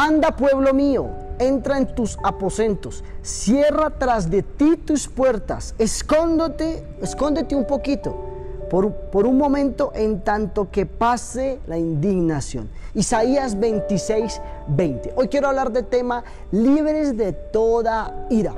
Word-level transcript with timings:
Anda, 0.00 0.30
pueblo 0.30 0.72
mío, 0.72 1.08
entra 1.40 1.76
en 1.76 1.92
tus 1.92 2.18
aposentos, 2.22 3.02
cierra 3.20 3.90
tras 3.90 4.30
de 4.30 4.44
ti 4.44 4.76
tus 4.76 5.08
puertas, 5.08 5.74
escóndete, 5.76 6.86
escóndete 7.02 7.56
un 7.56 7.66
poquito. 7.66 8.14
Por, 8.70 8.92
por, 8.92 9.26
un 9.26 9.36
momento 9.36 9.90
en 9.96 10.20
tanto 10.20 10.70
que 10.70 10.86
pase 10.86 11.58
la 11.66 11.78
indignación. 11.78 12.70
Isaías 12.94 13.58
26, 13.58 14.40
20. 14.68 15.14
Hoy 15.16 15.26
quiero 15.26 15.48
hablar 15.48 15.72
de 15.72 15.82
tema 15.82 16.22
libres 16.52 17.16
de 17.16 17.32
toda 17.32 18.28
ira. 18.30 18.54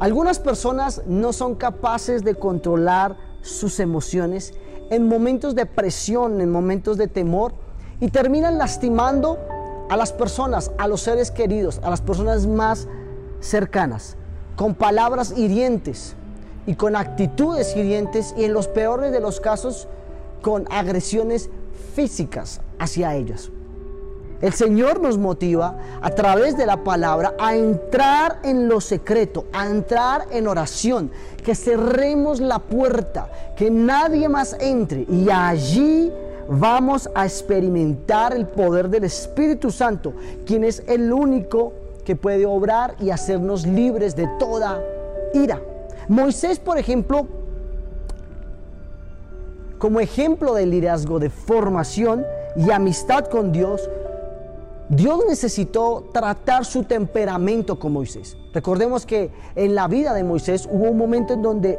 Algunas 0.00 0.40
personas 0.40 1.02
no 1.06 1.32
son 1.32 1.54
capaces 1.54 2.24
de 2.24 2.34
controlar 2.34 3.16
sus 3.42 3.78
emociones 3.78 4.52
en 4.90 5.08
momentos 5.08 5.54
de 5.54 5.66
presión, 5.66 6.40
en 6.40 6.50
momentos 6.50 6.96
de 6.98 7.08
temor 7.08 7.54
y 8.00 8.08
terminan 8.08 8.58
lastimando 8.58 9.38
a 9.88 9.96
las 9.96 10.12
personas, 10.12 10.70
a 10.78 10.86
los 10.88 11.00
seres 11.00 11.30
queridos, 11.30 11.80
a 11.82 11.90
las 11.90 12.00
personas 12.00 12.46
más 12.46 12.88
cercanas, 13.40 14.16
con 14.56 14.74
palabras 14.74 15.32
hirientes 15.36 16.14
y 16.66 16.74
con 16.74 16.96
actitudes 16.96 17.74
hirientes 17.76 18.34
y 18.36 18.44
en 18.44 18.52
los 18.52 18.68
peores 18.68 19.12
de 19.12 19.20
los 19.20 19.40
casos 19.40 19.88
con 20.42 20.66
agresiones 20.70 21.50
físicas 21.94 22.60
hacia 22.78 23.14
ellas. 23.14 23.50
El 24.40 24.54
Señor 24.54 25.00
nos 25.00 25.18
motiva 25.18 25.76
a 26.00 26.10
través 26.10 26.56
de 26.56 26.64
la 26.64 26.82
palabra 26.82 27.34
a 27.38 27.54
entrar 27.54 28.38
en 28.42 28.68
lo 28.68 28.80
secreto, 28.80 29.44
a 29.52 29.66
entrar 29.66 30.26
en 30.30 30.48
oración, 30.48 31.10
que 31.44 31.54
cerremos 31.54 32.40
la 32.40 32.58
puerta, 32.58 33.28
que 33.56 33.70
nadie 33.70 34.28
más 34.30 34.56
entre 34.58 35.04
y 35.10 35.28
allí 35.30 36.10
vamos 36.48 37.10
a 37.14 37.26
experimentar 37.26 38.34
el 38.34 38.46
poder 38.46 38.88
del 38.88 39.04
Espíritu 39.04 39.70
Santo, 39.70 40.14
quien 40.46 40.64
es 40.64 40.82
el 40.86 41.12
único 41.12 41.74
que 42.04 42.16
puede 42.16 42.46
obrar 42.46 42.96
y 42.98 43.10
hacernos 43.10 43.66
libres 43.66 44.16
de 44.16 44.26
toda 44.38 44.82
ira. 45.34 45.60
Moisés, 46.08 46.58
por 46.58 46.78
ejemplo, 46.78 47.28
como 49.78 50.00
ejemplo 50.00 50.54
de 50.54 50.66
liderazgo, 50.66 51.18
de 51.18 51.30
formación 51.30 52.24
y 52.56 52.70
amistad 52.70 53.26
con 53.26 53.52
Dios, 53.52 53.88
Dios 54.90 55.20
necesitó 55.28 56.08
tratar 56.12 56.64
su 56.64 56.82
temperamento 56.82 57.78
con 57.78 57.92
Moisés. 57.92 58.36
Recordemos 58.52 59.06
que 59.06 59.30
en 59.54 59.76
la 59.76 59.86
vida 59.86 60.12
de 60.14 60.24
Moisés 60.24 60.68
hubo 60.68 60.90
un 60.90 60.98
momento 60.98 61.32
en 61.32 61.42
donde 61.42 61.78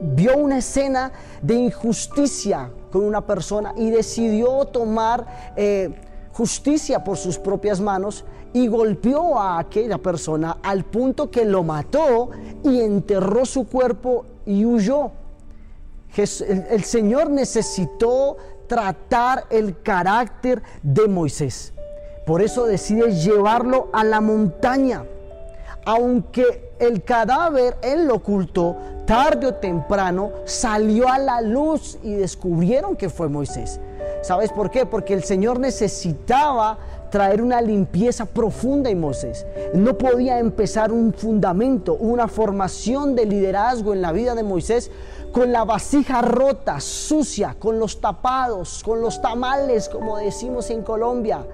vio 0.00 0.34
una 0.38 0.56
escena 0.56 1.12
de 1.42 1.56
injusticia 1.56 2.70
con 2.90 3.04
una 3.04 3.20
persona 3.20 3.74
y 3.76 3.90
decidió 3.90 4.64
tomar 4.64 5.52
eh, 5.56 5.90
justicia 6.32 7.04
por 7.04 7.18
sus 7.18 7.38
propias 7.38 7.82
manos 7.82 8.24
y 8.54 8.66
golpeó 8.66 9.38
a 9.38 9.58
aquella 9.58 9.98
persona 9.98 10.56
al 10.62 10.84
punto 10.84 11.30
que 11.30 11.44
lo 11.44 11.62
mató 11.62 12.30
y 12.64 12.80
enterró 12.80 13.44
su 13.44 13.66
cuerpo 13.66 14.24
y 14.46 14.64
huyó. 14.64 15.10
el 16.16 16.82
Señor 16.84 17.28
necesitó 17.28 18.38
tratar 18.66 19.44
el 19.50 19.82
carácter 19.82 20.62
de 20.82 21.08
Moisés. 21.08 21.74
Por 22.28 22.42
eso 22.42 22.66
decide 22.66 23.12
llevarlo 23.12 23.88
a 23.90 24.04
la 24.04 24.20
montaña. 24.20 25.02
Aunque 25.86 26.74
el 26.78 27.02
cadáver 27.02 27.78
él 27.80 28.06
lo 28.06 28.16
ocultó, 28.16 28.76
tarde 29.06 29.46
o 29.46 29.54
temprano 29.54 30.32
salió 30.44 31.08
a 31.08 31.18
la 31.18 31.40
luz 31.40 31.96
y 32.02 32.12
descubrieron 32.12 32.96
que 32.96 33.08
fue 33.08 33.30
Moisés. 33.30 33.80
¿Sabes 34.20 34.52
por 34.52 34.70
qué? 34.70 34.84
Porque 34.84 35.14
el 35.14 35.24
Señor 35.24 35.58
necesitaba 35.58 36.76
traer 37.10 37.40
una 37.40 37.62
limpieza 37.62 38.26
profunda 38.26 38.90
en 38.90 39.00
Moisés. 39.00 39.46
No 39.72 39.96
podía 39.96 40.38
empezar 40.38 40.92
un 40.92 41.14
fundamento, 41.14 41.94
una 41.94 42.28
formación 42.28 43.14
de 43.14 43.24
liderazgo 43.24 43.94
en 43.94 44.02
la 44.02 44.12
vida 44.12 44.34
de 44.34 44.42
Moisés 44.42 44.90
con 45.32 45.50
la 45.50 45.64
vasija 45.64 46.20
rota, 46.20 46.78
sucia, 46.78 47.56
con 47.58 47.78
los 47.78 48.02
tapados, 48.02 48.82
con 48.84 49.00
los 49.00 49.22
tamales, 49.22 49.88
como 49.88 50.18
decimos 50.18 50.68
en 50.68 50.82
Colombia 50.82 51.46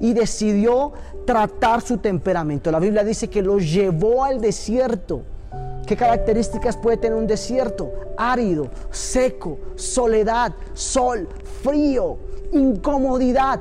y 0.00 0.12
decidió 0.12 0.92
tratar 1.26 1.80
su 1.80 1.98
temperamento. 1.98 2.70
La 2.70 2.78
Biblia 2.78 3.04
dice 3.04 3.28
que 3.28 3.42
lo 3.42 3.58
llevó 3.58 4.24
al 4.24 4.40
desierto. 4.40 5.22
¿Qué 5.86 5.96
características 5.96 6.76
puede 6.76 6.96
tener 6.96 7.18
un 7.18 7.26
desierto? 7.26 7.92
Árido, 8.16 8.68
seco, 8.90 9.58
soledad, 9.74 10.52
sol, 10.72 11.28
frío, 11.62 12.16
incomodidad. 12.52 13.60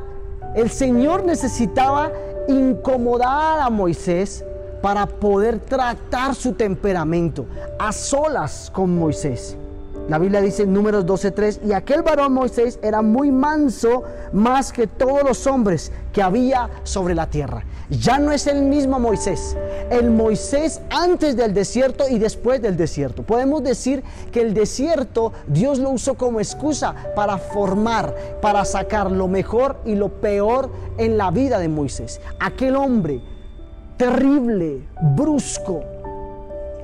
El 0.55 0.69
Señor 0.69 1.25
necesitaba 1.25 2.11
incomodar 2.47 3.59
a 3.59 3.69
Moisés 3.69 4.43
para 4.81 5.05
poder 5.05 5.59
tratar 5.59 6.35
su 6.35 6.53
temperamento 6.53 7.45
a 7.79 7.91
solas 7.91 8.69
con 8.73 8.95
Moisés. 8.95 9.57
La 10.09 10.19
Biblia 10.19 10.41
dice 10.41 10.63
en 10.63 10.73
números 10.73 11.05
12:3, 11.05 11.61
y 11.65 11.71
aquel 11.71 12.01
varón 12.01 12.33
Moisés 12.33 12.77
era 12.83 13.01
muy 13.01 13.31
manso 13.31 14.03
más 14.33 14.73
que 14.73 14.85
todos 14.85 15.23
los 15.23 15.47
hombres 15.47 15.93
que 16.11 16.21
había 16.21 16.69
sobre 16.83 17.15
la 17.15 17.29
tierra. 17.29 17.63
Ya 17.89 18.19
no 18.19 18.33
es 18.33 18.47
el 18.47 18.63
mismo 18.63 18.99
Moisés, 18.99 19.55
el 19.89 20.11
Moisés 20.11 20.81
antes 20.89 21.37
del 21.37 21.53
desierto 21.53 22.09
y 22.09 22.19
después 22.19 22.61
del 22.61 22.75
desierto. 22.75 23.23
Podemos 23.23 23.63
decir 23.63 24.03
que 24.33 24.41
el 24.41 24.53
desierto 24.53 25.31
Dios 25.47 25.79
lo 25.79 25.91
usó 25.91 26.15
como 26.15 26.41
excusa 26.41 26.93
para 27.15 27.37
formar, 27.37 28.13
para 28.41 28.65
sacar 28.65 29.09
lo 29.09 29.29
mejor 29.29 29.77
y 29.85 29.95
lo 29.95 30.09
peor 30.09 30.69
en 30.97 31.17
la 31.17 31.31
vida 31.31 31.59
de 31.59 31.69
Moisés. 31.69 32.19
Aquel 32.41 32.75
hombre 32.75 33.21
terrible, 33.95 34.85
brusco, 35.15 35.81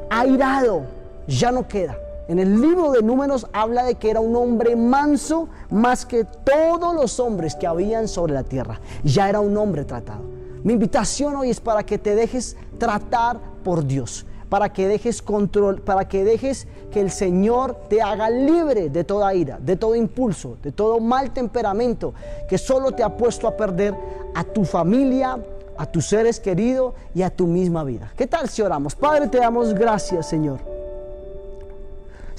airado, 0.09 0.84
ya 1.28 1.51
no 1.51 1.68
queda 1.68 1.97
en 2.30 2.38
el 2.38 2.62
libro 2.62 2.92
de 2.92 3.02
números 3.02 3.48
habla 3.54 3.84
de 3.84 3.96
que 3.96 4.12
era 4.12 4.20
un 4.20 4.36
hombre 4.36 4.76
manso 4.76 5.50
más 5.72 6.06
que 6.06 6.26
todos 6.26 6.94
los 6.94 7.20
hombres 7.20 7.56
que 7.56 7.66
habían 7.66 8.08
sobre 8.08 8.34
la 8.34 8.44
tierra. 8.44 8.80
Ya 9.04 9.28
era 9.28 9.40
un 9.40 9.58
hombre 9.58 9.84
tratado. 9.84 10.22
Mi 10.64 10.74
invitación 10.74 11.36
hoy 11.36 11.50
es 11.50 11.60
para 11.60 11.84
que 11.84 11.98
te 11.98 12.14
dejes 12.14 12.56
tratar 12.78 13.40
por 13.64 13.84
Dios, 13.84 14.28
para 14.48 14.72
que 14.72 14.88
dejes 14.88 15.24
control, 15.24 15.82
para 15.82 16.08
que 16.08 16.24
dejes 16.24 16.68
que 16.92 17.02
el 17.02 17.10
Señor 17.10 17.76
te 17.90 18.00
haga 18.00 18.30
libre 18.30 18.92
de 18.92 19.04
toda 19.04 19.34
ira, 19.34 19.58
de 19.60 19.76
todo 19.76 19.96
impulso, 19.96 20.56
de 20.62 20.72
todo 20.72 21.00
mal 21.00 21.32
temperamento 21.32 22.14
que 22.48 22.60
solo 22.60 22.92
te 22.92 23.02
ha 23.02 23.18
puesto 23.18 23.48
a 23.48 23.58
perder 23.58 23.96
a 24.36 24.44
tu 24.44 24.66
familia, 24.66 25.40
a 25.76 25.86
tus 25.88 26.06
seres 26.06 26.40
queridos 26.40 26.94
y 27.16 27.24
a 27.24 27.32
tu 27.32 27.48
misma 27.48 27.84
vida. 27.84 28.14
¿Qué 28.16 28.28
tal 28.28 28.48
si 28.50 28.62
oramos? 28.62 28.94
Padre, 28.94 29.30
te 29.30 29.40
damos 29.40 29.74
gracias, 29.74 30.30
Señor. 30.30 30.79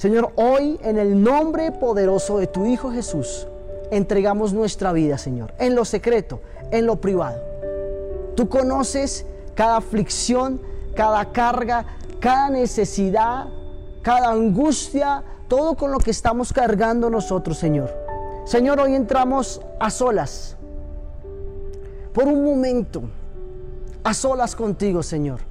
Señor, 0.01 0.31
hoy 0.35 0.79
en 0.81 0.97
el 0.97 1.21
nombre 1.21 1.71
poderoso 1.71 2.39
de 2.39 2.47
tu 2.47 2.65
Hijo 2.65 2.91
Jesús, 2.91 3.45
entregamos 3.91 4.51
nuestra 4.51 4.91
vida, 4.93 5.19
Señor, 5.19 5.53
en 5.59 5.75
lo 5.75 5.85
secreto, 5.85 6.41
en 6.71 6.87
lo 6.87 6.99
privado. 6.99 7.39
Tú 8.35 8.49
conoces 8.49 9.27
cada 9.53 9.77
aflicción, 9.77 10.59
cada 10.95 11.31
carga, 11.31 11.85
cada 12.19 12.49
necesidad, 12.49 13.45
cada 14.01 14.31
angustia, 14.31 15.23
todo 15.47 15.75
con 15.75 15.91
lo 15.91 15.99
que 15.99 16.09
estamos 16.09 16.51
cargando 16.51 17.11
nosotros, 17.11 17.59
Señor. 17.59 17.93
Señor, 18.45 18.79
hoy 18.79 18.95
entramos 18.95 19.61
a 19.79 19.91
solas, 19.91 20.57
por 22.11 22.23
un 22.23 22.43
momento, 22.43 23.03
a 24.03 24.15
solas 24.15 24.55
contigo, 24.55 25.03
Señor. 25.03 25.41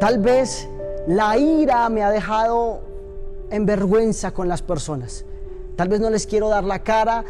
Tal 0.00 0.20
vez 0.20 0.66
la 1.06 1.36
ira 1.36 1.86
me 1.90 2.02
ha 2.02 2.08
dejado 2.08 2.87
en 3.50 3.66
vergüenza 3.66 4.32
con 4.32 4.48
las 4.48 4.62
personas. 4.62 5.24
Tal 5.76 5.88
vez 5.88 6.00
no 6.00 6.10
les 6.10 6.26
quiero 6.26 6.48
dar 6.48 6.64
la 6.64 6.80
cara 6.80 7.24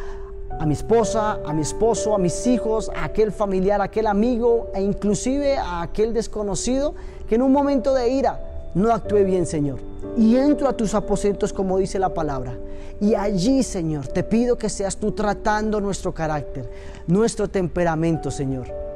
a 0.58 0.66
mi 0.66 0.74
esposa, 0.74 1.40
a 1.44 1.52
mi 1.52 1.62
esposo, 1.62 2.14
a 2.14 2.18
mis 2.18 2.46
hijos, 2.46 2.90
a 2.96 3.04
aquel 3.04 3.32
familiar, 3.32 3.80
a 3.80 3.84
aquel 3.84 4.06
amigo 4.06 4.68
e 4.74 4.82
inclusive 4.82 5.56
a 5.56 5.82
aquel 5.82 6.12
desconocido 6.12 6.94
que 7.28 7.34
en 7.34 7.42
un 7.42 7.52
momento 7.52 7.92
de 7.94 8.08
ira 8.08 8.40
no 8.74 8.92
actúe 8.92 9.24
bien, 9.24 9.46
Señor. 9.46 9.80
Y 10.16 10.36
entro 10.36 10.68
a 10.68 10.72
tus 10.72 10.94
aposentos 10.94 11.52
como 11.52 11.78
dice 11.78 11.98
la 11.98 12.14
palabra. 12.14 12.56
Y 13.00 13.14
allí, 13.14 13.62
Señor, 13.62 14.08
te 14.08 14.22
pido 14.22 14.56
que 14.56 14.68
seas 14.68 14.96
tú 14.96 15.12
tratando 15.12 15.80
nuestro 15.80 16.12
carácter, 16.12 16.68
nuestro 17.06 17.48
temperamento, 17.48 18.30
Señor. 18.30 18.87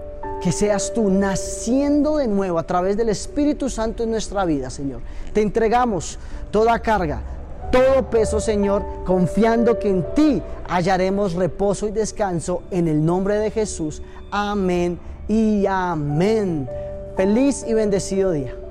Que 0.42 0.52
seas 0.52 0.92
tú 0.92 1.08
naciendo 1.08 2.16
de 2.16 2.26
nuevo 2.26 2.58
a 2.58 2.64
través 2.64 2.96
del 2.96 3.08
Espíritu 3.08 3.70
Santo 3.70 4.02
en 4.02 4.10
nuestra 4.10 4.44
vida, 4.44 4.70
Señor. 4.70 5.00
Te 5.32 5.40
entregamos 5.40 6.18
toda 6.50 6.78
carga, 6.80 7.22
todo 7.70 8.10
peso, 8.10 8.40
Señor, 8.40 8.84
confiando 9.06 9.78
que 9.78 9.88
en 9.88 10.04
ti 10.14 10.42
hallaremos 10.68 11.34
reposo 11.34 11.86
y 11.86 11.92
descanso 11.92 12.62
en 12.70 12.88
el 12.88 13.04
nombre 13.04 13.36
de 13.38 13.50
Jesús. 13.50 14.02
Amén 14.30 14.98
y 15.28 15.64
amén. 15.66 16.68
Feliz 17.16 17.64
y 17.66 17.74
bendecido 17.74 18.32
día. 18.32 18.61